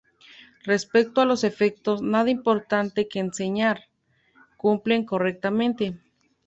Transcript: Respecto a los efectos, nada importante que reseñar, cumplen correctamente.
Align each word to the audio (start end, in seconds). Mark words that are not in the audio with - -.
Respecto 0.63 1.21
a 1.21 1.25
los 1.25 1.43
efectos, 1.43 2.01
nada 2.01 2.31
importante 2.31 3.07
que 3.07 3.21
reseñar, 3.21 3.81
cumplen 4.57 5.05
correctamente. 5.05 5.95